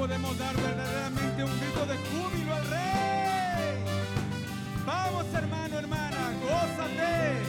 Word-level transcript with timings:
podemos 0.00 0.38
dar 0.38 0.56
verdaderamente 0.56 1.44
un 1.44 1.60
grito 1.60 1.84
de 1.84 1.96
júbilo 2.08 2.54
al 2.54 2.64
Rey. 2.70 3.84
Vamos 4.86 5.26
hermano, 5.34 5.78
hermana, 5.78 6.32
gózate. 6.40 7.42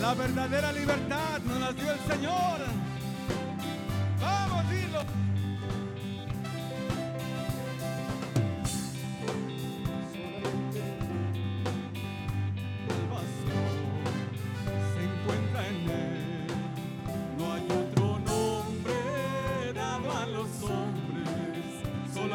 La 0.00 0.14
verdadera 0.14 0.72
libertad 0.72 1.40
nos 1.44 1.60
la 1.60 1.72
dio 1.74 1.92
el 1.92 2.00
Señor. 2.10 2.81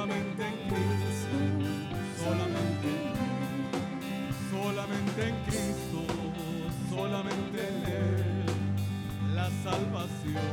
Solamente 0.08 0.44
en 0.48 0.56
Cristo, 0.70 1.38
solamente 2.24 2.88
en 2.88 3.18
solamente 4.50 5.20
en 5.28 5.36
Cristo, 5.46 6.00
solamente 6.90 7.60
en 7.68 7.78
Él. 7.92 8.46
La 9.36 9.50
salvación 9.64 10.52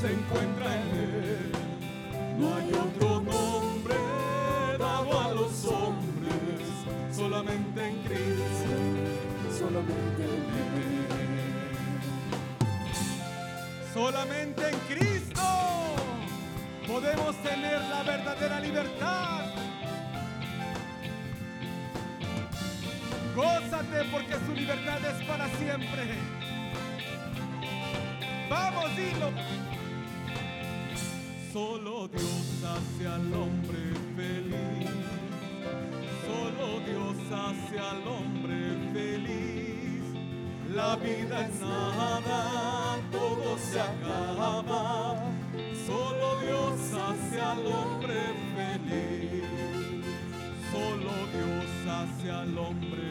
se 0.00 0.06
encuentra 0.12 0.66
en 0.74 0.88
Él. 0.98 1.15
Siempre. 25.76 26.04
Vamos, 28.48 28.96
dilo. 28.96 29.30
Solo 31.52 32.08
Dios 32.08 32.64
hace 32.64 33.06
al 33.06 33.32
hombre 33.34 33.78
feliz. 34.16 34.90
Solo 36.26 36.80
Dios 36.80 37.16
hace 37.32 37.78
al 37.78 38.06
hombre 38.06 38.92
feliz. 38.92 40.02
La 40.74 40.96
vida 40.96 41.46
es 41.46 41.60
nada, 41.60 42.98
todo 43.10 43.58
se 43.58 43.80
acaba. 43.80 45.22
Solo 45.86 46.40
Dios 46.40 46.80
hace 46.92 47.40
al 47.40 47.66
hombre 47.66 48.20
feliz. 48.54 49.44
Solo 50.70 51.12
Dios 51.32 51.88
hace 51.88 52.30
al 52.30 52.58
hombre 52.58 53.05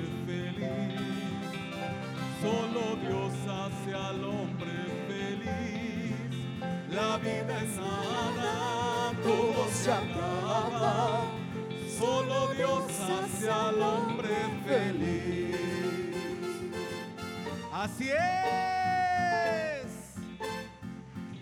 hace 3.86 3.94
al 3.96 4.24
hombre 4.24 4.72
feliz. 5.08 6.16
La 6.90 7.18
vida 7.18 7.62
es 7.62 7.78
nada, 7.78 9.12
todo 9.24 9.68
se 9.72 9.92
acaba. 9.92 11.22
Solo 12.00 12.48
Dios 12.56 12.84
hace 13.00 13.50
al 13.50 13.82
hombre 13.82 14.36
feliz. 14.66 15.56
Así 17.72 18.10
es. 18.10 18.16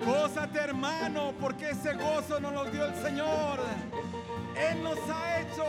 Gózate 0.06 0.60
hermano, 0.60 1.34
porque 1.40 1.70
ese 1.70 1.94
gozo 1.94 2.40
nos 2.40 2.54
lo 2.54 2.66
dio 2.66 2.86
el 2.86 2.96
Señor. 2.96 3.60
Él 4.70 4.84
nos 4.84 5.00
ha 5.10 5.42
hecho 5.42 5.66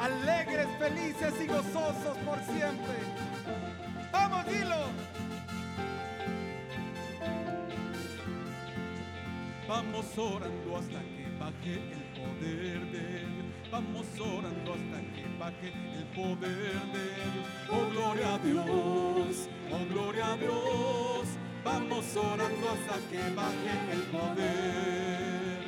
alegres, 0.00 0.68
felices 0.78 1.34
y 1.42 1.46
gozosos 1.46 2.16
por 2.24 2.38
siempre. 2.44 2.98
Vamos, 4.12 4.46
dilo. 4.46 4.76
Vamos 9.68 10.06
orando 10.16 10.78
hasta 10.78 11.00
que 11.02 11.28
baje 11.38 11.74
el 11.74 12.02
poder 12.16 12.90
de 12.90 13.20
Él. 13.20 13.52
Vamos 13.70 14.06
orando 14.18 14.72
hasta 14.72 15.00
que 15.12 15.26
baje 15.38 15.72
el 15.94 16.04
poder 16.16 16.80
de 16.94 17.04
Él. 17.22 17.44
Oh, 17.70 17.86
gloria 17.92 18.34
a 18.34 18.38
Dios. 18.38 19.48
Oh, 19.70 19.92
gloria 19.92 20.32
a 20.32 20.36
Dios. 20.38 21.28
Vamos 21.62 22.16
orando 22.16 22.66
hasta 22.66 22.96
que 23.10 23.18
baje 23.34 23.92
el 23.92 24.02
poder. 24.04 25.58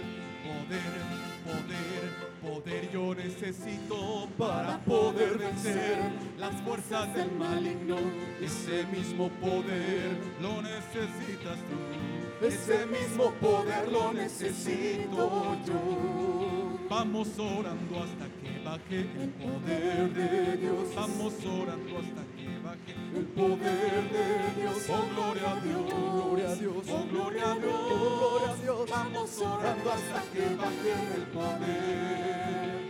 Poder, 0.49 1.03
poder, 1.45 2.33
poder 2.41 2.91
yo 2.91 3.15
necesito 3.15 4.31
para 4.39 4.79
poder 4.79 5.37
vencer 5.37 5.99
las 6.39 6.55
fuerzas 6.63 7.15
del 7.15 7.31
maligno. 7.33 7.99
Ese 8.41 8.87
mismo 8.87 9.29
poder 9.29 10.17
lo 10.41 10.63
necesitas 10.63 11.59
tú. 11.69 12.30
Ese 12.43 12.87
mismo 12.87 13.33
poder 13.35 13.93
lo 13.93 14.15
necesito 14.15 15.57
yo. 15.67 16.79
Vamos 16.89 17.29
orando 17.39 18.03
hasta 18.03 18.27
que 18.41 18.59
baje 18.65 19.01
el 19.23 19.31
poder 19.31 20.13
de 20.15 20.57
Dios. 20.57 20.95
Vamos 20.95 21.35
orando 21.45 21.99
hasta 21.99 22.23
que 22.35 22.59
baje 22.65 22.95
el 23.15 23.27
poder 23.27 24.11
de 24.11 24.61
Dios. 24.61 24.89
Oh, 24.89 25.07
gloria 25.15 25.51
a 25.51 25.61
Dios. 25.61 25.85
Gloria 25.93 26.49
a 26.51 26.55
Dios. 26.55 26.87
Oh, 26.89 27.05
gloria 27.13 27.51
a 27.51 27.55
Dios. 27.55 27.75
Gloria 27.89 28.51
a 28.51 28.57
Dios. 28.57 28.91
Vamos 28.91 29.39
orando 29.41 29.93
hasta 29.93 30.23
que 30.33 30.55
baje 30.57 30.93
el 31.17 31.23
poder. 31.37 32.81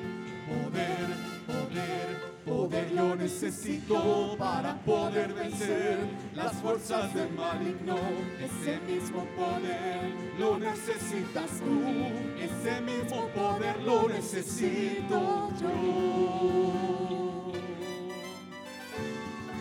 Poder, 0.47 1.30
poder, 2.51 2.93
yo 2.93 3.15
necesito 3.15 4.37
para 4.37 4.75
poder 4.79 5.33
vencer 5.33 5.99
las 6.35 6.53
fuerzas 6.55 7.15
del 7.15 7.31
maligno. 7.31 7.97
Ese 8.41 8.81
mismo 8.81 9.25
poder 9.37 10.13
lo 10.39 10.59
necesitas 10.59 11.51
tú. 11.61 11.81
Ese 12.39 12.81
mismo 12.81 13.29
poder 13.29 13.81
lo 13.83 14.09
necesito 14.09 15.51
yo. 15.61 17.53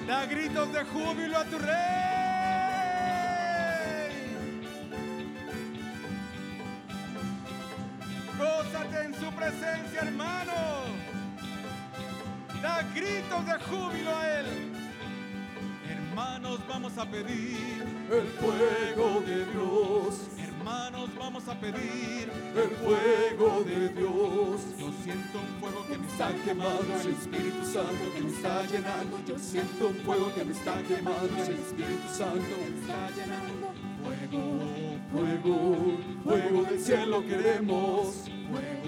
Da 0.08 0.26
gritos 0.26 0.74
de 0.74 0.84
júbilo 0.86 1.38
a 1.38 1.46
tu 1.46 1.60
rey. 1.60 2.10
Gózate 8.40 9.06
en 9.06 9.14
su 9.14 9.32
presencia, 9.34 10.02
hermano. 10.02 11.19
Da 12.62 12.84
gritos 12.94 13.46
de 13.46 13.54
júbilo 13.66 14.16
a 14.16 14.40
Él. 14.40 14.46
Hermanos, 15.90 16.60
vamos 16.68 16.98
a 16.98 17.06
pedir 17.06 17.86
el 18.12 18.28
fuego 18.40 19.22
de 19.22 19.46
Dios. 19.46 20.28
Hermanos, 20.38 21.10
vamos 21.18 21.48
a 21.48 21.56
pedir 21.58 22.30
el 22.56 22.70
fuego 22.82 23.64
de 23.64 23.90
Dios. 23.90 24.62
Yo 24.78 24.92
siento 25.04 25.40
un 25.40 25.62
fuego 25.62 25.86
que 25.88 25.98
me 25.98 26.08
está 26.08 26.34
quemando, 26.44 26.96
el 27.02 27.10
Espíritu 27.12 27.66
Santo 27.66 28.14
que 28.14 28.22
me 28.22 28.30
está 28.30 28.64
llenando. 28.64 29.20
Yo 29.26 29.40
siento 29.40 29.88
un 29.88 29.96
fuego 29.96 30.34
que 30.36 30.44
me 30.44 30.52
está 30.52 30.82
quemando, 30.84 31.44
el 31.48 31.60
Espíritu 31.60 32.10
Santo 32.12 32.42
que 32.42 32.72
me 32.72 32.80
está 32.82 33.10
llenando. 33.16 33.74
Fuego, 34.04 34.42
fuego, 35.14 35.98
fuego 36.26 36.64
del 36.64 36.80
cielo 36.80 37.26
queremos. 37.26 38.30
Fuego, 38.52 38.79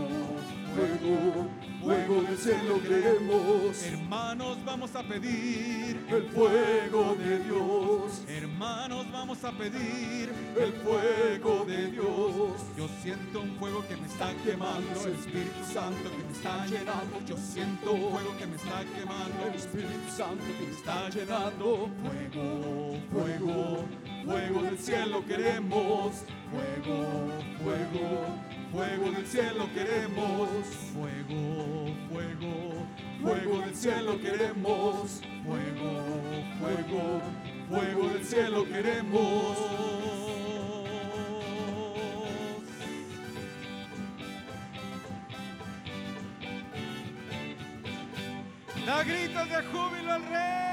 fuego, 0.81 1.47
fuego 1.81 2.21
del 2.23 2.37
cielo 2.37 2.81
queremos. 2.81 3.83
Hermanos, 3.83 4.57
vamos 4.65 4.95
a 4.95 5.03
pedir 5.03 6.05
el 6.09 6.23
fuego 6.29 7.15
de 7.15 7.39
Dios. 7.39 8.23
Hermanos, 8.27 9.05
vamos 9.11 9.43
a 9.43 9.51
pedir 9.51 10.31
el 10.59 10.73
fuego 10.73 11.65
de 11.65 11.91
Dios. 11.91 12.61
Yo 12.77 12.87
siento 13.01 13.41
un 13.41 13.55
fuego 13.57 13.85
que 13.87 13.95
me 13.97 14.07
está 14.07 14.33
quemando, 14.43 15.05
el 15.05 15.13
Espíritu 15.13 15.63
Santo 15.71 16.09
que 16.09 16.23
me 16.23 16.31
está 16.31 16.65
llenando. 16.65 17.21
Yo 17.27 17.37
siento 17.37 17.91
un 17.93 18.11
fuego 18.11 18.37
que 18.37 18.47
me 18.47 18.55
está 18.55 18.83
quemando, 18.95 19.45
el 19.47 19.55
Espíritu 19.55 20.11
Santo 20.15 20.43
que 20.57 20.65
me 20.65 20.71
está 20.71 21.09
llenando. 21.09 21.89
Fuego, 22.01 22.97
fuego, 23.11 23.85
fuego 24.25 24.63
del 24.63 24.77
cielo 24.79 25.25
queremos. 25.25 26.23
Fuego, 26.51 27.29
fuego, 27.63 28.35
fuego 28.71 29.11
del 29.11 29.27
cielo 29.27 29.69
queremos. 29.73 30.49
Fuego, 30.93 31.93
fuego, 32.09 32.87
fuego 33.21 33.59
del 33.61 33.75
cielo 33.75 34.19
queremos. 34.21 35.21
Fuego, 35.45 36.03
fuego, 36.59 37.21
fuego 37.69 38.09
del 38.09 38.25
cielo 38.25 38.65
queremos. 38.65 39.57
Da 48.85 49.03
gritos 49.03 49.49
de 49.49 49.63
júbilo 49.71 50.13
al 50.13 50.25
rey. 50.25 50.70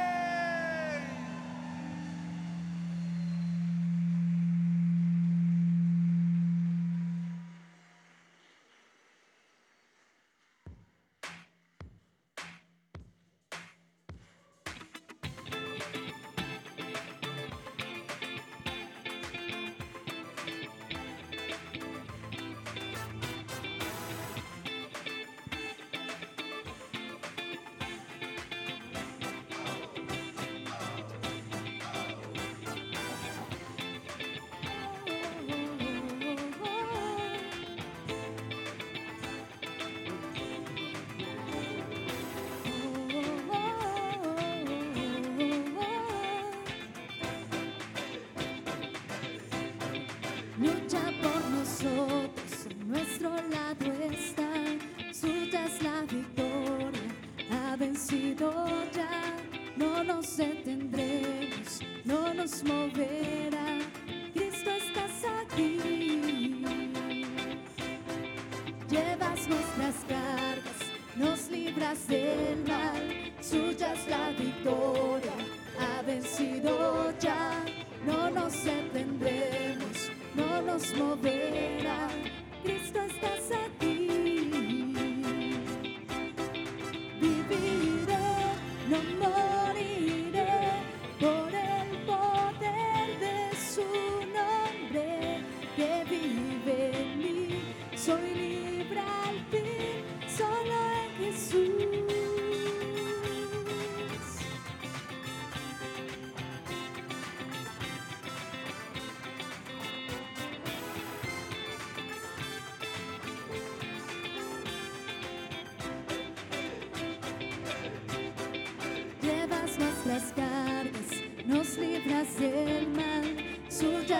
Nuestras 69.48 69.94
cargas, 70.08 70.78
nos 71.16 71.50
libras 71.50 72.06
del 72.06 72.64
mal. 72.66 73.32
Suya 73.40 73.94
es 73.94 74.08
la 74.08 74.30
victoria, 74.30 75.07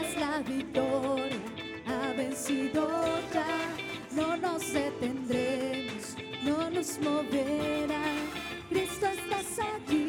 es 0.02 0.16
la 0.16 0.38
victoria, 0.40 1.36
ha 1.86 2.12
vencido 2.12 2.88
ya. 3.32 3.46
No 4.12 4.36
nos 4.36 4.72
detendremos, 4.72 6.16
no 6.42 6.70
nos 6.70 6.98
moverá. 7.00 8.02
Cristo 8.68 9.06
estás 9.06 9.66
aquí. 9.76 10.07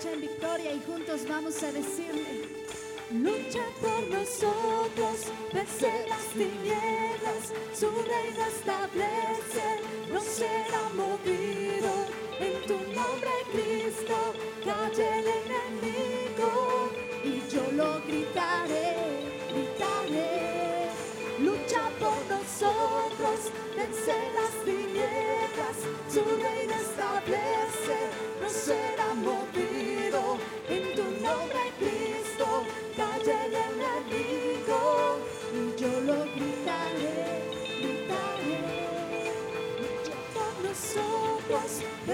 Mano 0.00 0.10
derecha 0.10 0.12
en 0.12 0.20
victoria 0.20 0.72
y 0.72 0.80
juntos 0.80 1.20
vamos 1.28 1.62
a 1.62 1.72
decirle. 1.72 2.60
Lucha 3.12 3.64
por 3.80 4.08
nosotros, 4.08 5.32
vence 5.52 6.06
las 6.08 6.26
tinieblas, 6.32 7.52
su 7.74 7.90
reino 7.90 8.46
establece, 8.46 9.80
no 10.12 10.20
será 10.20 10.88
movido. 10.94 11.29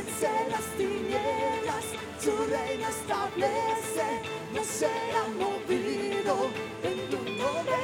Vence 0.06 0.28
las 0.50 0.64
tinieblas, 0.76 1.84
su 2.20 2.30
reino 2.30 2.88
establece, 2.88 4.22
no 4.54 4.64
será 4.64 5.26
movido. 5.38 6.48
En 6.82 7.10
tu 7.10 7.16
nombre, 7.16 7.76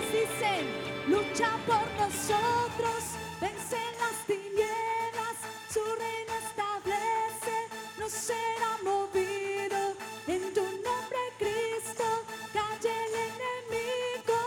dicen, 0.00 0.66
lucha 1.08 1.50
por 1.66 1.86
nosotros, 1.98 3.00
vence 3.40 3.78
las 4.00 4.26
tinieblas, 4.26 5.36
su 5.68 5.80
reino 5.80 6.34
establece, 6.46 7.56
no 7.98 8.08
será 8.08 8.78
movido. 8.82 9.94
En 10.26 10.54
tu 10.54 10.62
nombre, 10.62 11.20
Cristo, 11.38 12.04
calle 12.52 12.92
el 13.06 13.14
enemigo, 13.30 14.40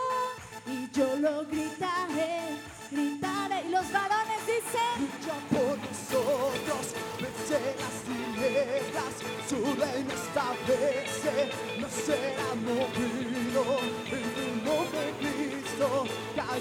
y 0.65 0.89
yo 0.91 1.15
lo 1.17 1.45
gritaré, 1.45 2.57
gritaré. 2.91 3.61
Y 3.67 3.69
los 3.69 3.91
varones 3.91 4.41
dicen, 4.45 4.95
Lucha 4.99 5.35
por 5.51 5.77
nosotros, 5.77 6.83
vence 7.21 7.59
las 7.81 7.95
tinieblas, 8.07 9.13
su 9.47 9.57
reino 9.75 10.13
establece, 10.13 11.51
no 11.79 11.87
será 11.89 12.49
movido. 12.55 13.79
En 14.11 14.23
tu 14.33 14.56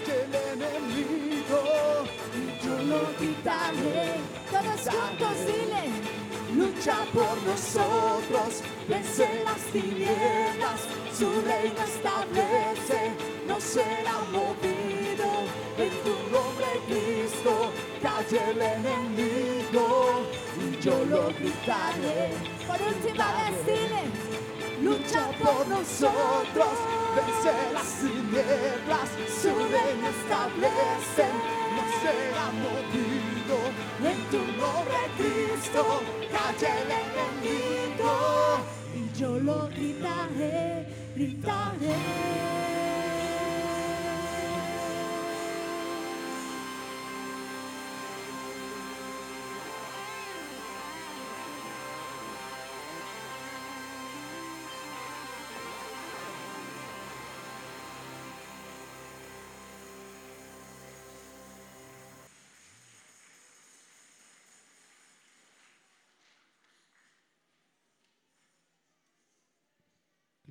calle 0.06 0.24
el 0.24 0.62
enemigo. 0.62 1.62
Y 2.34 2.64
yo 2.64 2.76
lo 2.82 3.00
gritaré, 3.18 4.14
todos 4.50 4.94
juntos 4.94 5.36
dile, 5.46 5.84
lucha 6.54 6.96
por 7.12 7.42
nosotros, 7.42 8.62
vence 8.88 9.42
las 9.44 9.60
tinieblas, 9.72 10.80
su 11.16 11.30
reino 11.42 11.80
establece, 11.82 13.12
no 13.46 13.60
será 13.60 14.18
movido. 14.32 15.26
En 15.78 15.90
tu 16.04 16.14
nombre, 16.32 16.66
Cristo, 16.86 17.70
calle 18.02 18.40
el 18.50 18.62
enemigo 18.62 20.26
y 20.58 20.82
yo 20.82 21.04
lo 21.04 21.28
gritaré. 21.28 22.32
Por 22.66 22.80
última 22.80 23.26
vez, 23.34 23.66
dile. 23.66 24.36
Lucha 24.82 25.30
por 25.42 25.66
nosotros, 25.68 26.68
vence 27.16 27.52
las 27.72 27.90
tinieblas, 28.00 29.08
su 29.40 29.48
reino 29.48 30.08
establece, 30.16 31.26
no 31.74 31.82
será 32.00 32.46
movido. 32.64 33.56
En 34.04 34.18
tu 34.30 34.42
nombre, 34.60 35.00
Cristo, 35.16 35.80
calle 36.30 36.70
el 36.82 36.90
Y 38.94 39.18
yo 39.18 39.38
lo 39.38 39.68
gritaré, 39.68 40.86
gritaré. 41.14 42.75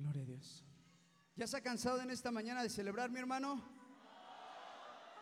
Gloria 0.06 0.22
a 0.22 0.26
Dios. 0.26 0.64
¿Ya 1.34 1.46
se 1.48 1.56
ha 1.56 1.60
cansado 1.60 2.00
en 2.00 2.10
esta 2.10 2.30
mañana 2.30 2.62
de 2.62 2.70
celebrar, 2.70 3.10
mi 3.10 3.18
hermano? 3.18 3.60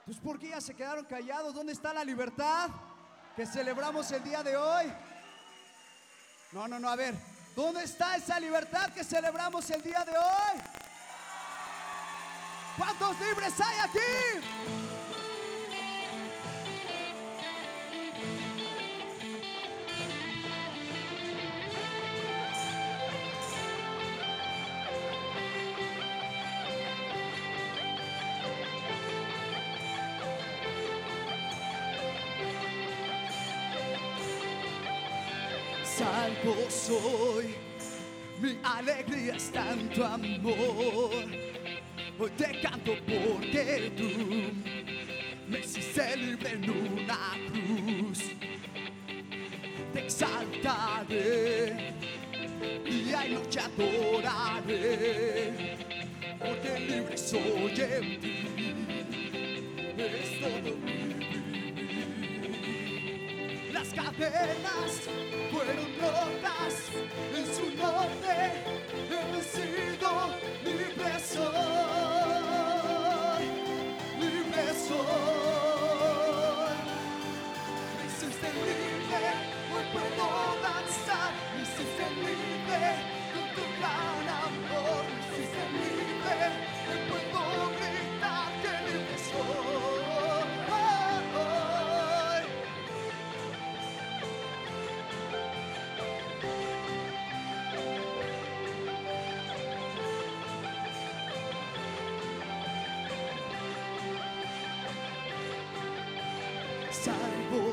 Pues 0.05 0.19
¿por 0.19 0.39
qué 0.39 0.51
ya 0.51 0.61
se 0.61 0.75
quedaron 0.75 1.07
callados? 1.07 1.55
¿Dónde 1.55 1.73
está 1.73 1.95
la 1.95 2.05
libertad 2.05 2.69
que 3.35 3.47
celebramos 3.47 4.11
el 4.13 4.23
día 4.23 4.43
de 4.43 4.57
hoy? 4.59 4.93
No, 6.53 6.69
no, 6.69 6.79
no, 6.79 6.91
a 6.91 6.97
ver, 6.97 7.15
¿dónde 7.57 7.83
está 7.83 8.15
esa 8.17 8.39
libertad 8.39 8.93
que 8.93 9.03
celebramos 9.03 9.69
el 9.71 9.83
día 9.83 10.05
de 10.05 10.13
hoy? 10.13 10.61
¿Cuántos 12.77 13.19
libres 13.21 13.55
hay 13.59 13.79
aquí? 13.79 14.94
Salvo 35.97 36.57
soy, 36.69 37.55
mi 38.41 38.59
alegría 38.65 39.37
está 39.37 39.73
en 39.75 39.89
tu 39.91 40.03
amor. 40.03 41.25
Hoy 42.19 42.31
te 42.37 42.61
canto 42.61 42.97
porque 43.07 43.93
tú 43.97 44.11
me 45.49 45.61
hiciste 45.61 46.17
libre 46.17 46.51
en 46.51 46.69
una 46.69 47.37
cruz. 47.47 48.25
Te 49.93 50.01
exaltaré 50.01 51.95
y 52.85 53.13
hay 53.13 53.35
noche 53.35 53.61
adoraré. 53.61 55.53
Porque 56.41 56.81
libre 56.89 57.17
soy 57.17 57.73
en 57.79 58.21
ti. 58.21 58.35
Es 59.97 60.41
todo 60.41 60.75
las 60.87 61.04
cadenas 63.95 65.09
fueron 65.51 65.87
rotas 66.01 66.75
en 67.37 67.47
su 67.55 67.67
nombre. 67.77 68.35
He 69.11 69.94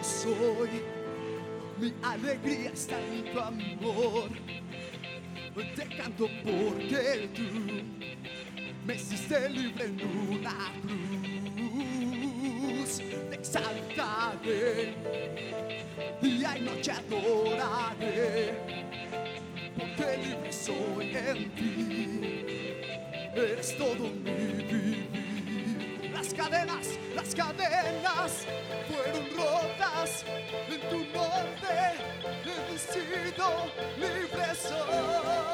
soy. 0.03 0.69
Mi 1.79 1.93
alegría 2.03 2.71
está 2.71 2.99
en 2.99 3.31
tu 3.31 3.39
amor. 3.39 4.29
Te 5.75 5.85
canto 5.95 6.27
porque 6.43 7.29
tú 7.35 7.43
me 8.85 8.95
hiciste 8.95 9.49
libre 9.49 9.85
en 9.85 10.01
una 10.29 10.71
cruz. 10.81 13.01
Te 13.29 13.35
exaltaré 13.35 14.93
y 16.21 16.45
hay 16.45 16.61
noche 16.61 16.91
adoraré. 16.91 18.53
Porque 19.77 20.17
libre 20.17 20.53
soy 20.53 21.15
en 21.15 21.49
ti. 21.55 22.45
Eres 23.35 23.77
todo 23.77 24.09
mi 24.09 24.31
vivir. 24.31 25.07
Las 26.13 26.33
cadenas, 26.33 26.87
las 27.15 27.33
cadenas 27.33 28.45
en 30.03 30.79
tu 30.89 30.97
nombre. 31.13 31.93
He 32.43 32.71
vencido, 32.71 33.71
libre 33.97 34.55
soy, 34.55 35.50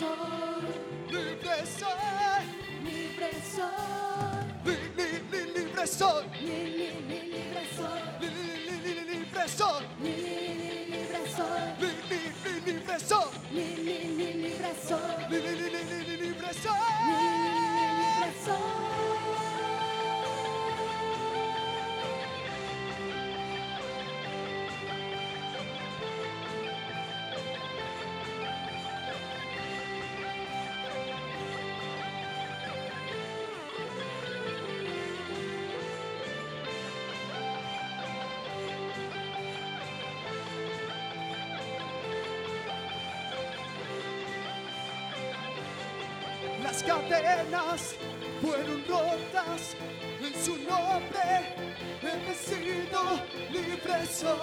soy, 0.00 0.72
libre 1.10 1.56
soy, 1.78 2.44
libre 2.84 3.30
soy. 3.54 4.46
li, 4.64 4.76
li, 4.96 5.08
li, 5.30 5.40
libre 5.54 5.86
soy, 5.86 6.24
Li, 6.40 6.58
li, 6.78 6.88
li, 7.08 7.18
libre 7.32 7.64
soy, 7.76 8.00
li, 8.20 8.28
li, 8.28 8.46
li, 8.64 8.76
li, 8.84 8.92
li, 8.96 9.04
libre 9.12 9.44
soy, 9.48 9.82
li, 10.00 10.12
li, 10.24 10.36
li, 10.60 10.70
libre 10.92 11.22
soy, 11.36 11.60
li, 11.80 11.90
li, 12.08 12.22
li, 12.44 12.60
libre 12.66 12.98
soy, 12.98 13.28
li, 13.52 13.66
li, 13.86 13.98
li, 14.16 14.32
libre 14.42 14.74
soy, 14.88 15.10
li, 15.28 15.36
li, 15.36 15.54
li, 15.54 15.68
li, 15.68 15.68
li, 15.68 15.68
libre 15.68 15.68
li, 15.68 15.84
li, 15.90 16.00
li, 16.08 16.16
libre 16.24 16.52
soy. 16.54 16.72
soy. 16.72 16.99
Las 46.70 46.84
cadenas 46.84 47.96
fueron 48.40 48.84
rotas 48.86 49.74
en 50.20 50.34
su 50.40 50.54
nombre. 50.58 51.56
He 52.00 52.14
vencido, 52.26 53.02
libre 53.50 54.06
soy, 54.06 54.38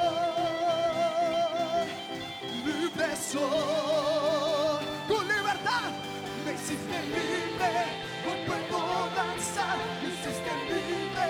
libre 2.66 3.16
soy. 3.16 4.86
Tu 5.08 5.22
libertad 5.22 5.92
me 6.46 6.52
hiciste 6.52 7.00
libre, 7.16 7.72
hoy 8.28 8.40
puedo 8.46 8.80
danzar, 9.16 9.78
me 10.02 10.10
hiciste 10.10 10.52
libre, 10.68 11.28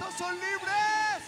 ¿Cuántos 0.00 0.18
son 0.18 0.34
libres? 0.34 1.24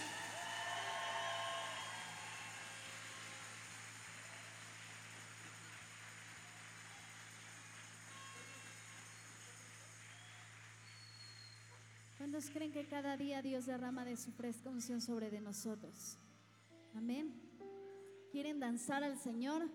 ¿Cuántos 12.17 12.49
creen 12.49 12.71
que 12.71 12.87
cada 12.87 13.15
día 13.15 13.43
Dios 13.43 13.67
derrama 13.67 14.05
de 14.05 14.17
su 14.17 14.31
fresca 14.31 14.71
unción 14.71 15.01
sobre 15.01 15.29
de 15.29 15.39
nosotros? 15.39 16.17
Amén. 16.95 17.31
¿Quieren 18.31 18.59
danzar 18.59 19.03
al 19.03 19.19
Señor? 19.19 19.69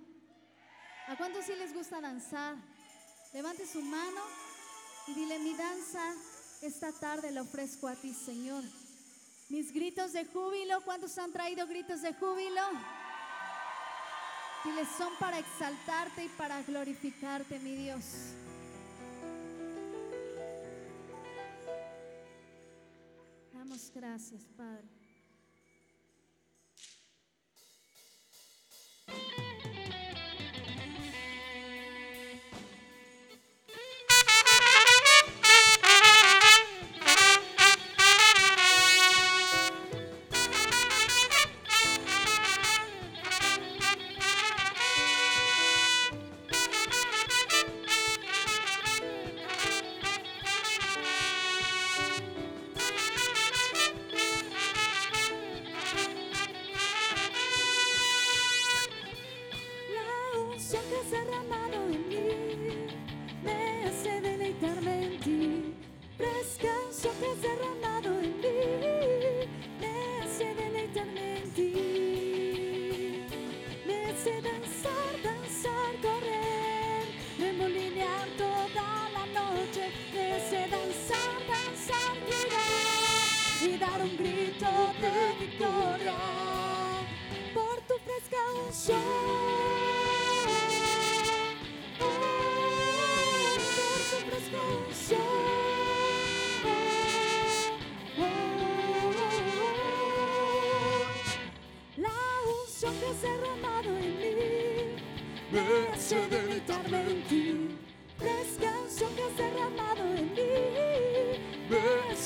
¿A 1.06 1.16
cuántos 1.16 1.44
sí 1.44 1.52
les 1.54 1.72
gusta 1.72 2.00
danzar? 2.00 2.56
Levante 3.32 3.64
su 3.64 3.80
mano 3.80 4.22
y 5.06 5.14
dile, 5.14 5.38
mi 5.38 5.54
danza 5.54 6.14
esta 6.62 6.90
tarde 6.90 7.30
la 7.30 7.42
ofrezco 7.42 7.86
a 7.86 7.94
ti, 7.94 8.12
Señor. 8.12 8.64
Mis 9.48 9.72
gritos 9.72 10.12
de 10.12 10.26
júbilo, 10.26 10.82
¿cuántos 10.84 11.16
han 11.16 11.32
traído 11.32 11.66
gritos 11.66 12.02
de 12.02 12.12
júbilo? 12.12 12.62
Dile, 14.62 14.84
son 14.84 15.14
para 15.18 15.38
exaltarte 15.38 16.24
y 16.24 16.28
para 16.28 16.60
glorificarte, 16.62 17.58
mi 17.60 17.74
Dios. 17.74 18.34
Damos 23.54 23.90
gracias, 23.94 24.42
Padre. 24.54 25.07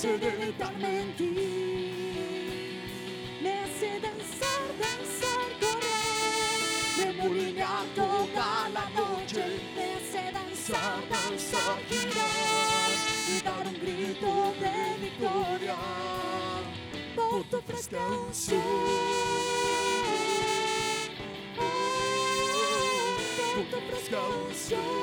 Hace 0.02 0.18
deleitarme 0.18 1.00
en 1.00 1.16
ti. 1.16 1.30
Me 3.40 3.52
hace 3.60 4.00
danzar, 4.00 4.62
danzar, 4.82 5.48
correr, 5.60 7.06
remolinear 7.06 7.84
toda 7.94 8.68
la 8.74 8.86
noche. 8.98 9.44
Me 9.76 9.94
hace 9.94 10.32
danzar, 10.32 11.08
danzar, 11.08 11.78
girar 11.88 12.90
y 13.28 13.40
dar 13.44 13.64
un 13.64 13.74
grito 13.80 14.54
de 14.60 14.74
victoria 15.04 15.76
por 17.14 17.44
tu 17.44 17.60
fresca 17.60 17.98
unción. 18.06 18.60
Por 23.54 23.64
tu. 23.70 25.01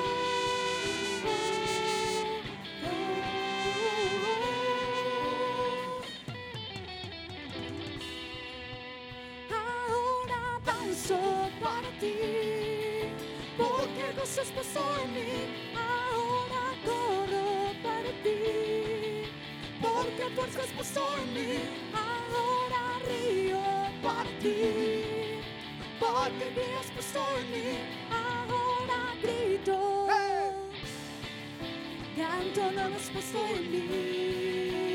Porque 14.20 14.32
gozo 14.32 14.42
es 14.42 14.52
puesto 14.52 14.82
en 15.04 15.14
mí. 15.14 15.22
Ahora 15.76 16.64
corro 16.86 17.74
para 17.84 18.12
ti, 18.24 19.24
porque 19.82 20.36
fuerza 20.36 20.64
es 20.64 20.72
puesto 20.72 21.02
en 21.22 21.34
mí. 21.34 21.62
Ahora 21.94 23.00
río 23.08 23.62
para 24.02 24.30
ti, 24.40 25.42
porque 26.00 26.50
vida 26.56 26.80
es 26.82 26.92
puesto 26.92 27.20
en 27.40 27.52
mí. 27.52 27.80
Ahora 28.12 29.16
grito, 29.22 30.08
canto 32.16 32.72
no 32.72 32.96
es 32.96 33.10
puesto 33.10 33.40
en 33.56 33.72
mí. 33.72 34.89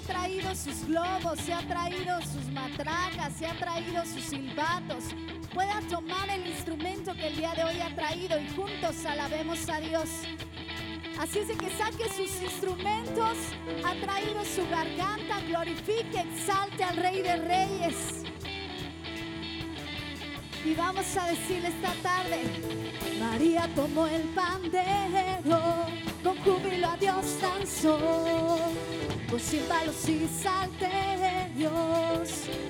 Traído 0.00 0.54
sus 0.54 0.86
globos, 0.86 1.38
se 1.40 1.52
ha 1.52 1.60
traído 1.66 2.20
sus 2.22 2.50
matracas, 2.52 3.32
se 3.38 3.46
ha 3.46 3.54
traído 3.54 4.04
sus 4.06 4.24
silbatos, 4.24 5.04
pueda 5.52 5.80
tomar 5.90 6.30
el 6.30 6.46
instrumento 6.46 7.14
que 7.14 7.28
el 7.28 7.36
día 7.36 7.52
de 7.54 7.64
hoy 7.64 7.80
ha 7.80 7.94
traído 7.94 8.40
y 8.40 8.48
juntos 8.48 9.04
alabemos 9.04 9.68
a 9.68 9.80
Dios. 9.80 10.08
Así 11.18 11.40
es 11.40 11.48
de 11.48 11.56
que 11.56 11.70
saque 11.70 12.08
sus 12.08 12.42
instrumentos, 12.42 13.36
ha 13.84 13.94
traído 14.04 14.44
su 14.44 14.66
garganta, 14.68 15.40
glorifique, 15.46 16.20
exalte 16.20 16.82
al 16.82 16.96
Rey 16.96 17.22
de 17.22 17.36
Reyes. 17.36 18.24
Y 20.64 20.74
vamos 20.74 21.16
a 21.16 21.26
decirle 21.26 21.68
esta 21.68 21.92
tarde, 22.02 22.40
María 23.18 23.68
tomó 23.74 24.06
el 24.06 24.22
pandero, 24.22 25.86
con 26.22 26.36
júbilo 26.38 26.88
a 26.88 26.96
Dios 26.96 27.40
danzó, 27.40 27.98
con 29.32 29.40
címbalos 29.40 30.08
y 30.10 30.28
salterios, 30.28 31.70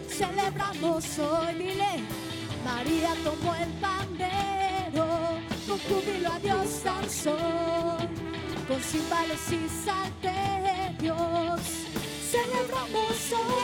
celebramos 0.08 1.18
hoy, 1.18 1.54
dile, 1.54 2.04
María 2.64 3.16
tomó 3.24 3.52
el 3.56 3.68
pandero, 3.80 5.06
con 5.66 5.78
júbilo 5.80 6.30
a 6.30 6.38
Dios 6.38 6.84
danzó, 6.84 7.36
con 8.68 8.80
címbalos 8.80 9.40
y 9.50 9.68
salterios, 9.84 11.60
celebramos 12.30 13.32
hoy 13.32 13.61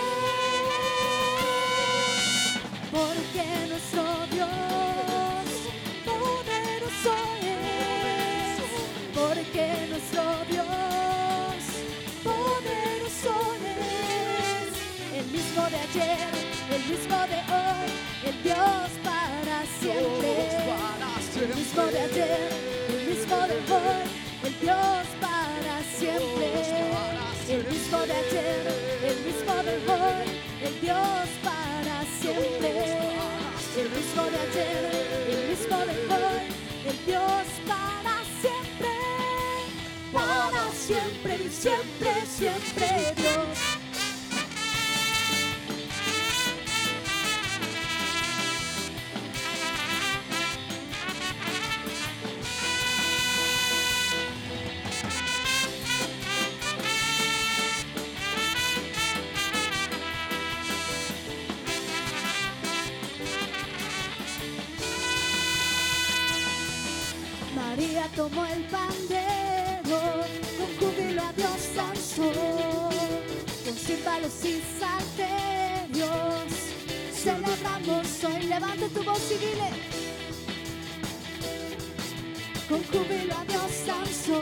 Dios 18.48 18.90
para 19.04 19.62
siempre, 19.78 20.32
el 21.38 21.54
mismo 21.54 21.82
de 21.82 22.00
ayer, 22.00 22.48
el 22.88 23.06
mismo 23.11 23.37
de 23.37 23.56
hoy, 23.74 24.08
el 24.42 24.61
Dios 24.61 25.06
para 25.20 25.82
siempre, 25.98 26.48
el 27.50 27.66
mismo 27.68 27.98
de 27.98 28.12
ayer, 28.14 28.64
el 29.04 29.16
mismo 29.26 29.54
de 29.68 29.74
hoy, 29.92 30.24
el 30.64 30.80
Dios 30.80 31.28
para 31.44 31.96
siempre, 32.22 32.72
el 33.76 33.90
mismo 33.90 34.22
de 34.32 34.38
ayer, 34.46 34.82
el 35.28 35.48
mismo 35.50 35.76
de 35.76 35.96
hoy, 36.14 36.44
el 36.88 37.04
Dios 37.04 37.46
para 37.68 38.14
siempre, 38.40 38.94
para 40.11 40.72
siempre 40.72 41.50
siempre, 41.50 42.12
siempre 42.26 43.17
Tomó 68.18 68.44
el 68.46 68.64
pandero, 68.64 70.00
con 70.59 70.66
júbilo 70.81 71.22
a 71.22 71.33
Dios 71.35 71.70
danzó, 71.76 72.33
con 73.64 73.76
címbalos 73.76 74.44
y 74.44 74.61
salterios, 74.81 76.52
celebramos 77.14 78.24
hoy, 78.24 78.42
levanta 78.42 78.88
tu 78.88 79.04
voz 79.04 79.22
y 79.31 79.35
dile, 79.38 79.70
con 82.68 82.83
júbilo 82.87 83.37
a 83.37 83.44
Dios 83.44 83.87
danzó, 83.87 84.40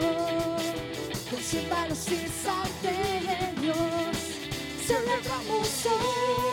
con 1.31 1.39
címbalos 1.39 2.09
y 2.13 2.29
salterios, 2.45 3.77
celebramos 4.87 5.85
hoy, 5.85 6.46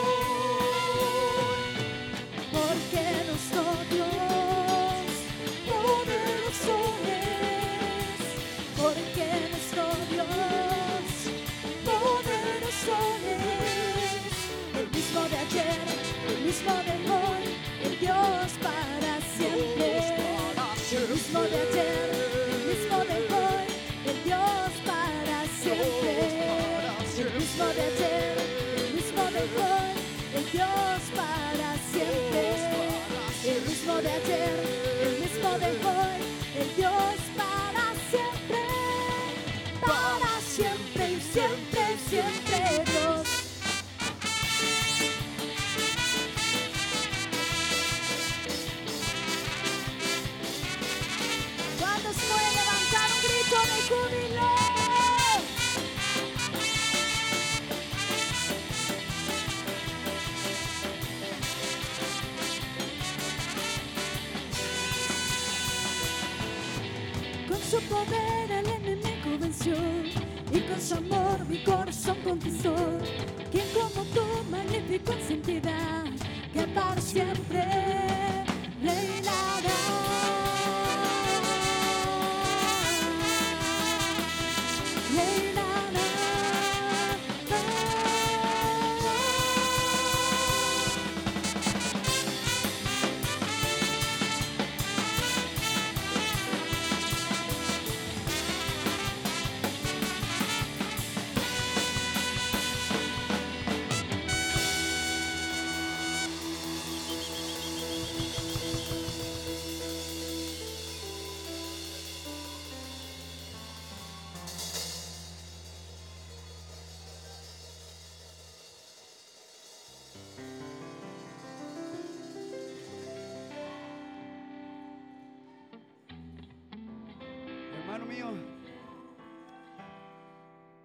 mío, 128.14 128.32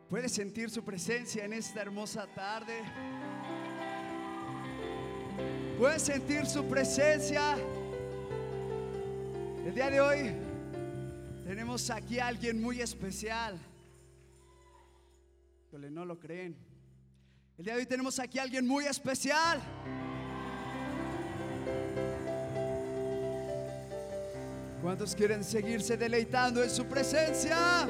¿puedes 0.08 0.32
sentir 0.32 0.70
su 0.70 0.82
presencia 0.82 1.44
en 1.44 1.52
esta 1.52 1.82
hermosa 1.82 2.26
tarde? 2.26 2.82
¿Puedes 5.78 6.02
sentir 6.02 6.46
su 6.46 6.64
presencia? 6.66 7.56
El 9.66 9.74
día 9.74 9.90
de 9.90 10.00
hoy 10.00 10.32
tenemos 11.44 11.90
aquí 11.90 12.18
a 12.18 12.28
alguien 12.28 12.60
muy 12.60 12.80
especial. 12.80 13.58
No 15.72 16.04
lo 16.04 16.18
creen. 16.18 16.56
El 17.58 17.64
día 17.64 17.74
de 17.74 17.80
hoy 17.80 17.86
tenemos 17.86 18.18
aquí 18.18 18.38
a 18.38 18.42
alguien 18.42 18.66
muy 18.66 18.86
especial. 18.86 19.60
¿Cuántos 24.88 25.14
quieren 25.14 25.44
seguirse 25.44 25.98
deleitando 25.98 26.64
en 26.64 26.70
su 26.70 26.86
presencia? 26.86 27.86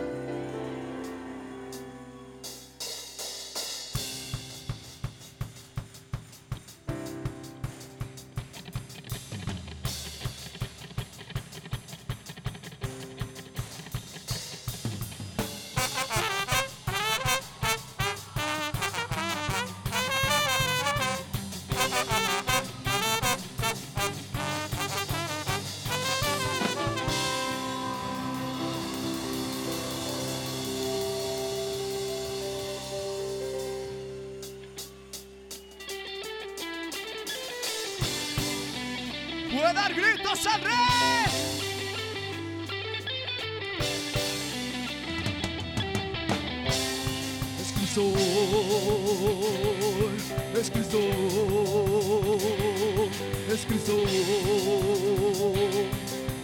Cristo, 50.70 50.98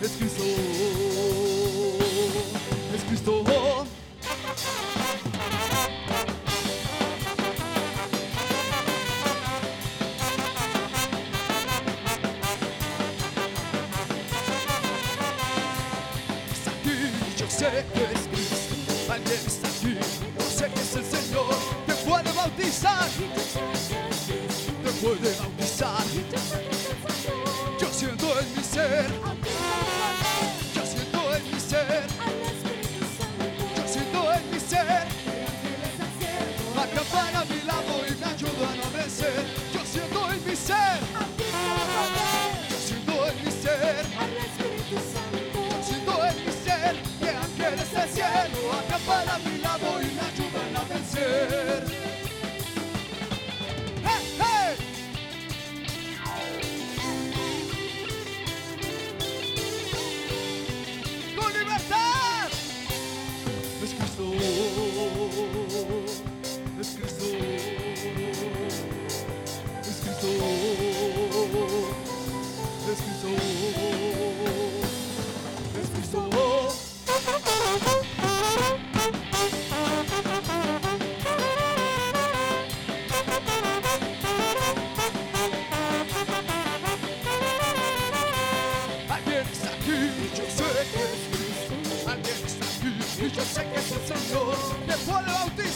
es 0.02 0.12
Cristo, 0.16 0.44
es 2.92 3.04
Cristo, 3.04 3.44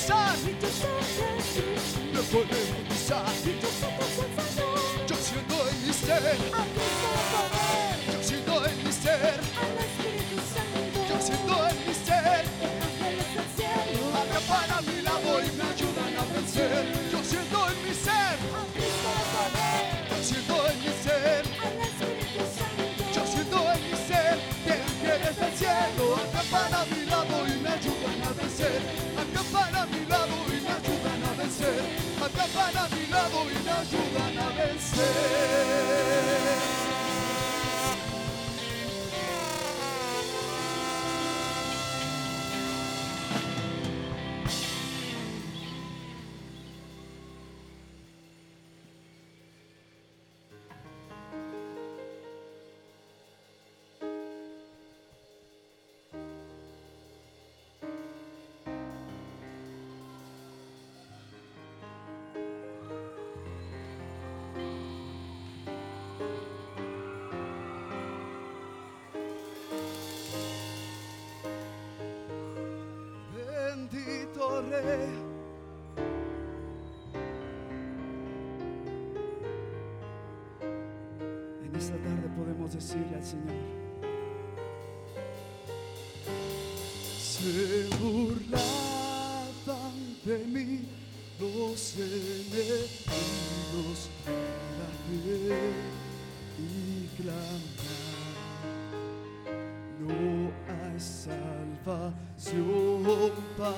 bautizar, 0.08 0.36
me 2.12 2.20
puede 2.22 2.56
bautizar. 2.72 3.26
Yo 3.26 3.37
Acampan 29.48 29.74
a 29.76 29.86
mi 29.86 30.04
lado 30.04 30.34
y 30.48 30.60
me 30.60 30.68
ayudan 30.68 31.24
a 31.24 31.32
vencer. 31.38 31.82
Acampan 32.22 32.76
a 32.76 32.88
mi 32.94 33.06
lado 33.06 33.44
y 33.44 33.54
me 33.64 33.70
ayudan 33.70 34.38
a 34.38 34.48
vencer. 34.62 36.37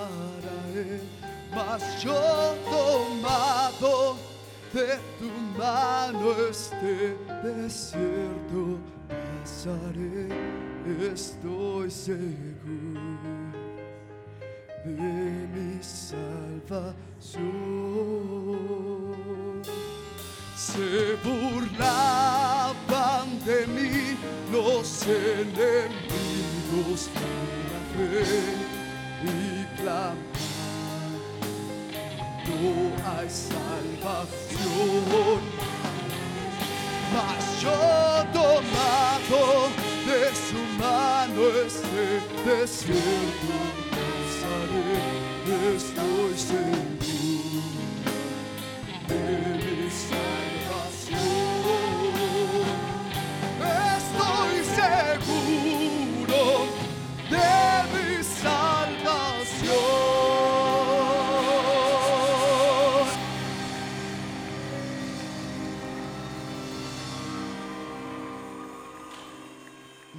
Para 0.00 0.56
él, 0.74 1.02
mas 1.54 2.02
yo 2.02 2.18
tomado 2.70 4.16
de 4.72 4.98
tu 5.18 5.30
mano 5.58 6.26
este 6.48 7.18
desierto 7.42 8.78
pasaré, 9.08 10.28
estoy 11.12 11.90
seguro 11.90 13.00
de 14.84 15.48
mi 15.54 15.72
salvación. 15.82 17.42
Se 20.56 21.16
burlaban 21.24 23.26
de 23.44 23.66
mí 23.66 24.16
los 24.52 25.02
enemigos 25.02 27.00
de 27.14 27.30
la 27.72 27.80
fe 27.96 28.60
y 29.80 29.82
clamaban, 29.82 30.16
no 32.46 32.60
hay 33.10 33.28
salvación. 33.30 34.30
Mas 37.12 37.44
yo 37.60 37.78
tomado 38.32 39.68
de 40.06 40.22
su 40.34 40.60
mano 40.78 41.40
este 41.66 42.04
desierto 42.48 43.56
pasaré, 43.90 44.98
estoy 45.76 46.32
seguro 46.36 46.90
de 49.08 49.22
mi 49.56 49.90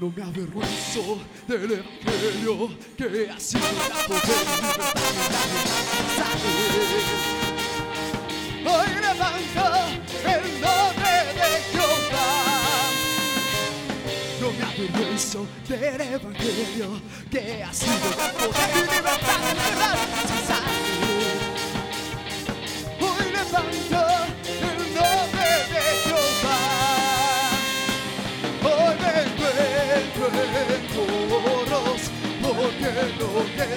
No 0.02 0.10
me 0.10 0.24
avergüenzo 0.24 1.20
del 1.48 1.74
evangelio 1.74 2.70
que 2.98 3.30
ha 3.30 3.40
sido 3.40 3.62
dado 3.62 4.16
de 4.16 4.36
libertad. 4.50 4.90
Hoy 8.66 8.90
levanta 9.00 9.66
el 10.26 10.44
nombre 10.60 11.16
de 11.38 11.50
Jehová. 11.72 12.30
No 14.42 14.48
me 14.54 14.64
avergüenzo 14.64 15.46
del 15.70 16.02
evangelio 16.02 17.00
que 17.30 17.64
ha 17.64 17.72
sido 17.72 18.10
dado 18.18 18.48
de 18.48 18.82
libertad. 18.82 19.44
Hoy 23.00 23.26
levanta 23.32 24.11
okay. 33.36 33.71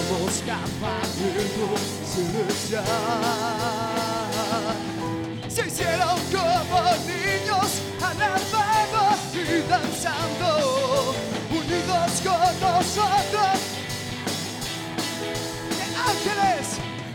somos 0.00 0.42
capaces 0.46 1.34
de 1.36 2.22
luchar. 2.38 2.84
Se 5.48 5.66
hicieron 5.66 6.18
como 6.30 6.80
niños 7.06 7.68
alabando 8.00 9.02
y 9.34 9.62
danzando, 9.68 11.14
unidos 11.50 12.10
con 12.24 12.52
nosotros. 12.60 13.58
De 15.76 15.86
ángeles, 16.10 16.66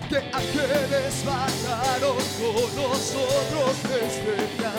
de 0.10 0.20
ángeles 0.32 1.12
bajaron 1.26 2.18
con 2.40 2.68
nosotros 2.76 3.74
desde 3.84 4.36
ya. 4.62 4.74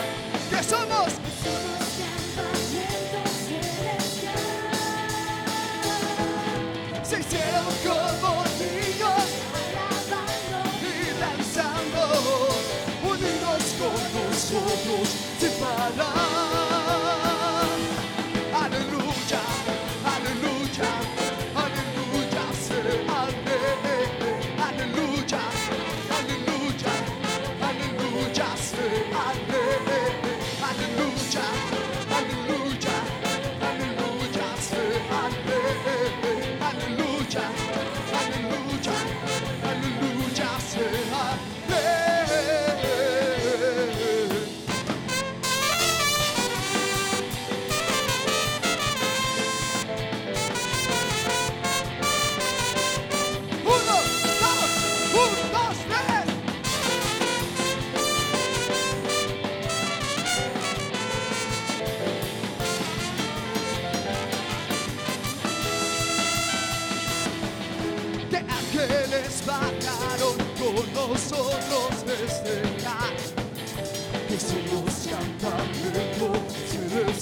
Que 0.51 0.63
somos 0.63 1.16
pour 14.61 14.79
tous, 14.83 15.11
tu 15.41 15.51
parles. 15.61 16.56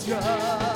strong. 0.04 0.73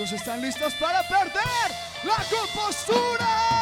¿Cuántos 0.00 0.18
están 0.18 0.40
listos 0.40 0.72
para 0.80 1.02
perder 1.02 1.70
la 2.04 2.16
compostura? 2.30 3.59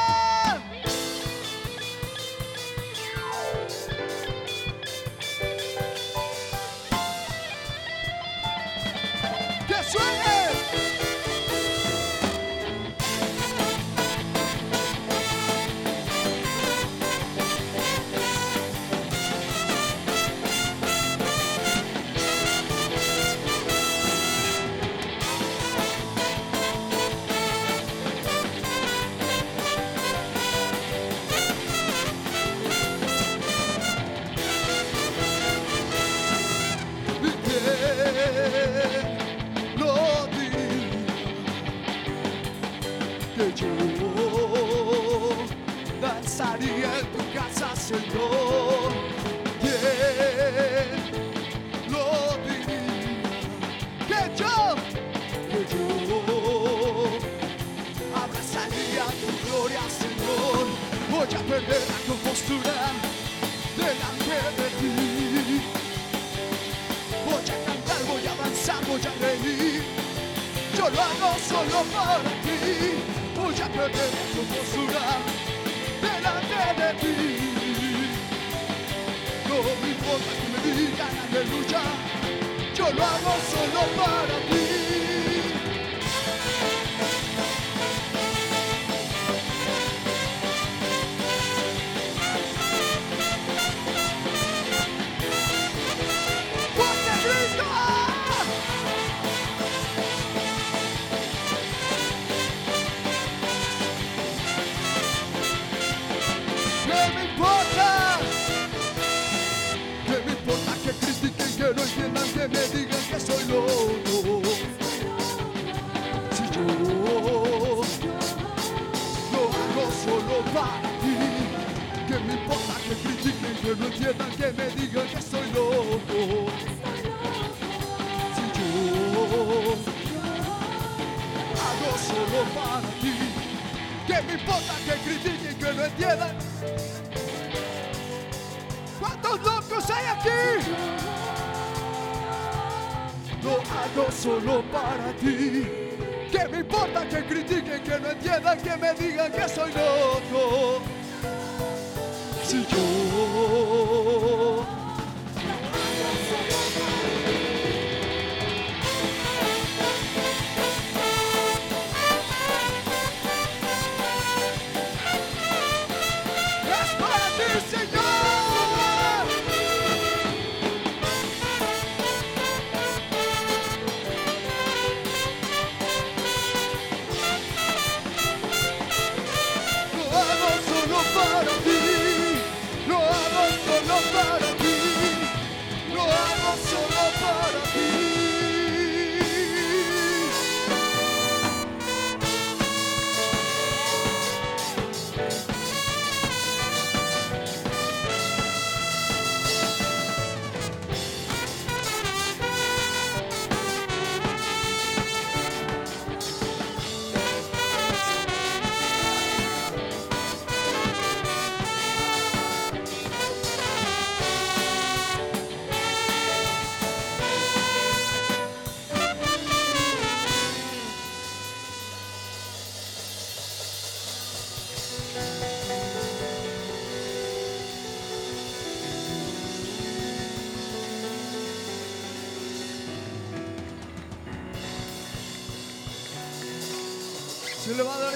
Que 147.09 147.25
critiquen, 147.25 147.83
que 147.83 148.01
no 148.01 148.11
entiendan, 148.11 148.59
que 148.59 148.77
me 148.77 148.95
digan 148.95 149.33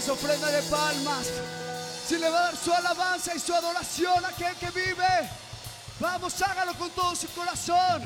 Esa 0.03 0.15
ofrenda 0.15 0.51
de 0.51 0.63
palmas, 0.63 1.29
si 2.09 2.19
le 2.19 2.29
va 2.29 2.41
a 2.41 2.43
dar 2.47 2.57
su 2.57 2.73
alabanza 2.73 3.37
y 3.37 3.39
su 3.39 3.55
adoración 3.55 4.25
a 4.25 4.29
aquel 4.31 4.57
que 4.57 4.69
vive, 4.73 5.31
vamos, 6.01 6.43
hágalo 6.43 6.75
con 6.75 6.91
todo 6.91 7.15
su 7.15 7.29
corazón. 7.29 8.03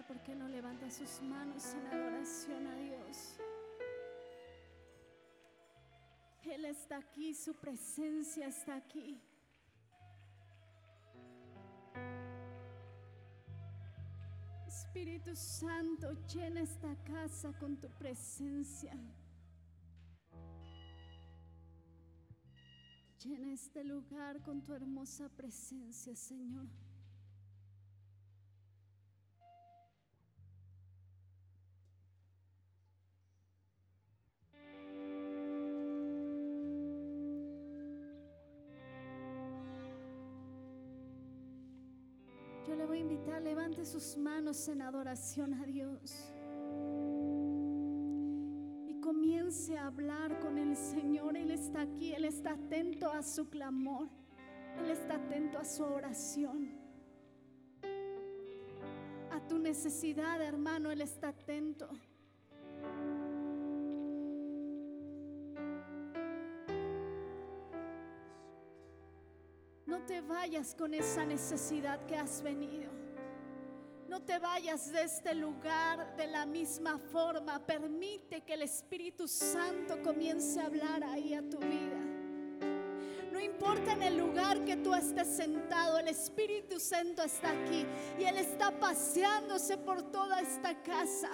Invitar, 0.00 0.06
¿por 0.06 0.22
qué 0.22 0.34
no 0.34 0.48
levanta 0.48 0.90
sus 0.90 1.20
manos 1.22 1.74
en 1.74 1.86
adoración 1.86 2.66
a 2.66 2.74
Dios? 2.76 3.36
Él 6.44 6.64
está 6.64 6.98
aquí, 6.98 7.34
su 7.34 7.54
presencia 7.54 8.48
está 8.48 8.76
aquí. 8.76 9.20
Espíritu 14.66 15.34
Santo, 15.36 16.12
llena 16.26 16.60
esta 16.60 16.94
casa 17.04 17.52
con 17.58 17.76
tu 17.76 17.88
presencia. 17.98 18.92
Llena 23.22 23.52
este 23.52 23.84
lugar 23.84 24.42
con 24.42 24.62
tu 24.62 24.72
hermosa 24.72 25.28
presencia, 25.28 26.16
Señor. 26.16 26.66
Yo 42.70 42.76
le 42.76 42.86
voy 42.86 42.98
a 42.98 43.00
invitar, 43.00 43.42
levante 43.42 43.84
sus 43.84 44.16
manos 44.16 44.68
en 44.68 44.80
adoración 44.80 45.54
a 45.54 45.64
Dios. 45.64 46.32
Y 48.86 48.94
comience 49.00 49.76
a 49.76 49.88
hablar 49.88 50.38
con 50.38 50.56
el 50.56 50.76
Señor. 50.76 51.36
Él 51.36 51.50
está 51.50 51.80
aquí, 51.80 52.12
Él 52.12 52.24
está 52.24 52.52
atento 52.52 53.10
a 53.10 53.24
su 53.24 53.50
clamor. 53.50 54.06
Él 54.78 54.88
está 54.88 55.16
atento 55.16 55.58
a 55.58 55.64
su 55.64 55.82
oración. 55.82 56.70
A 59.32 59.40
tu 59.48 59.58
necesidad, 59.58 60.40
hermano, 60.40 60.92
Él 60.92 61.00
está 61.00 61.30
atento. 61.30 61.88
Vayas 70.30 70.76
con 70.76 70.94
esa 70.94 71.24
necesidad 71.26 72.06
que 72.06 72.16
has 72.16 72.40
venido. 72.40 72.88
No 74.08 74.22
te 74.22 74.38
vayas 74.38 74.90
de 74.92 75.02
este 75.02 75.34
lugar 75.34 76.16
de 76.16 76.28
la 76.28 76.46
misma 76.46 76.98
forma. 76.98 77.58
Permite 77.66 78.40
que 78.42 78.54
el 78.54 78.62
Espíritu 78.62 79.26
Santo 79.26 80.00
comience 80.02 80.60
a 80.60 80.66
hablar 80.66 81.02
ahí 81.04 81.34
a 81.34 81.42
tu 81.42 81.58
vida. 81.58 81.98
No 83.32 83.40
importa 83.40 83.92
en 83.92 84.02
el 84.02 84.16
lugar 84.16 84.64
que 84.64 84.76
tú 84.76 84.94
estés 84.94 85.28
sentado, 85.28 85.98
el 85.98 86.08
Espíritu 86.08 86.78
Santo 86.78 87.22
está 87.22 87.50
aquí 87.50 87.84
y 88.18 88.24
Él 88.24 88.38
está 88.38 88.70
paseándose 88.78 89.78
por 89.78 90.02
toda 90.10 90.40
esta 90.40 90.80
casa. 90.82 91.30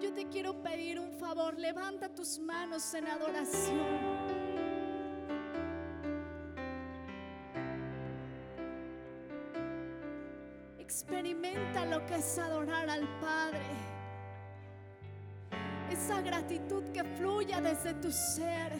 Yo 0.00 0.12
te 0.12 0.26
quiero 0.28 0.62
pedir 0.62 1.00
un 1.00 1.12
favor, 1.18 1.58
levanta 1.58 2.08
tus 2.14 2.38
manos 2.38 2.94
en 2.94 3.06
adoración. 3.08 4.27
Experimenta 11.08 11.86
lo 11.86 12.04
que 12.04 12.16
es 12.16 12.38
adorar 12.38 12.90
al 12.90 13.08
Padre. 13.18 13.64
Esa 15.90 16.20
gratitud 16.20 16.84
que 16.92 17.02
fluya 17.02 17.62
desde 17.62 17.94
tu 17.94 18.12
ser 18.12 18.72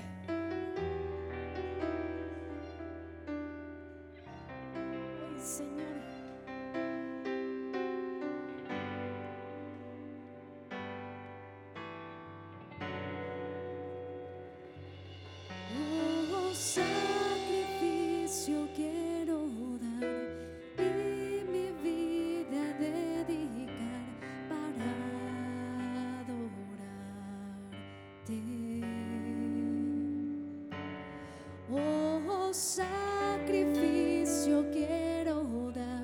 sacrificio 32.58 34.66
quiero 34.72 35.70
dar 35.72 36.02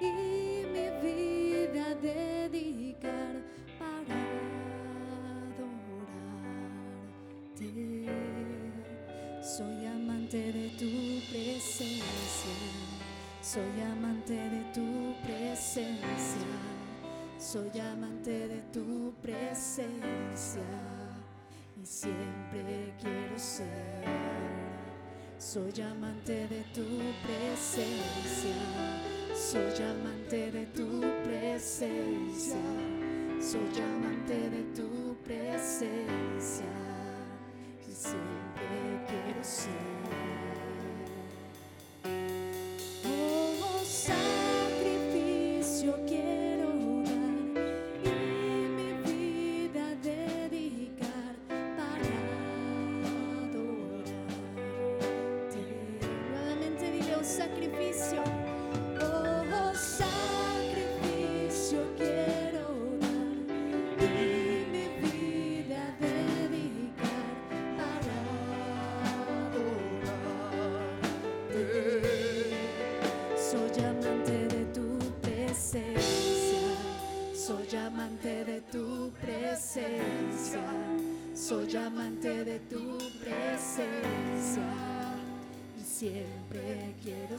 y 0.00 0.64
mi 0.74 0.90
vida 1.00 1.94
dedicar 2.02 3.36
para 3.78 4.18
adorarte. 5.54 6.50
Soy 9.40 9.86
amante 9.86 10.52
de 10.52 10.70
tu 10.70 11.20
presencia, 11.30 12.50
soy 13.40 13.80
amante 13.92 14.34
de 14.34 14.64
tu 14.74 15.14
presencia, 15.22 16.58
soy 17.38 17.78
amante 17.78 18.48
de 18.48 18.60
tu 18.72 19.14
presencia 19.22 20.64
y 21.80 21.86
siempre 21.86 22.92
quiero 23.00 23.38
ser 23.38 23.75
soy 25.46 25.80
amante 25.80 26.48
de 26.48 26.64
tu 26.74 26.82
presencia, 27.22 28.50
soy 29.32 29.80
amante 29.80 30.50
de 30.50 30.66
tu 30.74 31.00
presencia, 31.22 32.56
soy 33.40 33.80
amante 33.80 34.50
de 34.50 34.64
tu 34.74 35.16
presencia. 35.22 36.66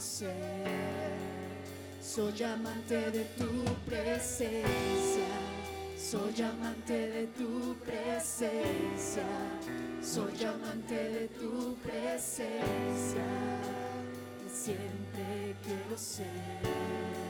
Soy 0.00 0.30
amante 2.44 3.10
de 3.10 3.24
tu 3.36 3.64
presencia, 3.84 5.26
soy 5.96 6.40
amante 6.40 7.08
de 7.08 7.26
tu 7.36 7.74
presencia, 7.84 9.24
soy 10.00 10.44
amante 10.44 10.94
de 10.94 11.28
tu 11.28 11.74
presencia, 11.82 13.24
y 14.46 14.48
siempre 14.48 15.56
quiero 15.64 15.98
ser. 15.98 17.27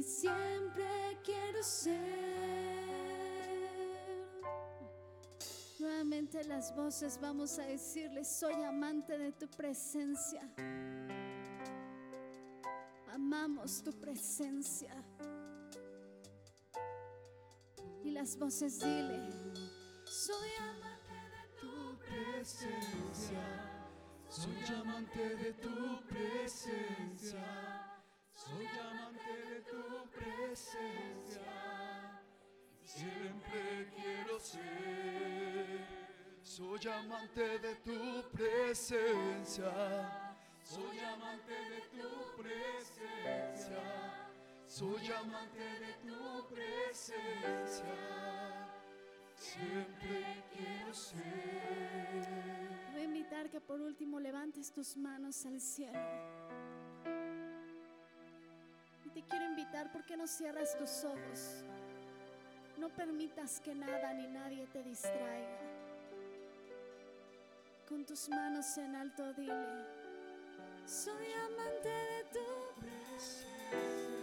Y 0.00 0.02
siempre 0.02 1.18
quiero 1.22 1.62
ser. 1.62 1.90
Nuevamente 5.78 6.42
las 6.44 6.74
voces 6.74 7.18
vamos 7.20 7.58
a 7.58 7.64
decirle, 7.64 8.24
soy 8.24 8.54
amante 8.64 9.18
de 9.18 9.32
tu 9.32 9.46
presencia. 9.48 10.40
Amamos 13.12 13.82
tu 13.82 13.92
presencia. 13.92 14.94
Y 18.02 18.10
las 18.10 18.38
voces 18.38 18.80
dile, 18.80 19.28
soy 20.06 20.50
amante 20.60 21.14
de 21.36 21.60
tu 21.60 21.98
presencia. 21.98 23.44
Soy 24.30 24.76
amante 24.80 25.36
de 25.36 25.52
tu 25.54 26.00
presencia. 26.06 27.90
Soy 28.32 28.66
amante 28.66 29.36
de 29.36 29.49
presencia. 30.50 31.42
Siempre 32.82 33.88
quiero 33.94 34.40
ser. 34.40 35.86
Soy 36.42 36.88
amante 36.88 37.58
de 37.60 37.74
tu 37.76 38.28
presencia. 38.32 39.72
Soy 40.64 40.98
amante 40.98 41.54
de 41.54 41.80
tu 41.94 42.42
presencia. 42.42 43.82
Soy 44.66 45.12
amante 45.12 45.60
de 45.84 45.92
tu 46.04 46.48
presencia. 46.48 47.94
Siempre 49.36 50.44
quiero 50.52 50.92
ser. 50.92 52.26
Voy 52.90 53.00
a 53.00 53.04
invitar 53.04 53.48
que 53.50 53.60
por 53.60 53.80
último 53.80 54.18
levantes 54.18 54.72
tus 54.72 54.96
manos 54.96 55.46
al 55.46 55.60
cielo. 55.60 56.69
Te 59.14 59.22
quiero 59.22 59.44
invitar, 59.44 59.90
¿por 59.90 60.04
qué 60.04 60.16
no 60.16 60.26
cierras 60.26 60.76
tus 60.78 61.04
ojos? 61.04 61.64
No 62.78 62.88
permitas 62.90 63.60
que 63.60 63.74
nada 63.74 64.12
ni 64.14 64.26
nadie 64.28 64.66
te 64.68 64.82
distraiga. 64.82 65.58
Con 67.88 68.04
tus 68.04 68.28
manos 68.28 68.78
en 68.78 68.94
alto 68.94 69.32
dile, 69.34 69.84
soy 70.86 71.26
amante 71.32 71.88
de 71.88 72.24
tu 72.32 72.60
Soy 73.20 74.19